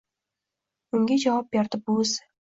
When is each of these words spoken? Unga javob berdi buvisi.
Unga 1.01 1.19
javob 1.25 1.53
berdi 1.59 1.83
buvisi. 1.85 2.27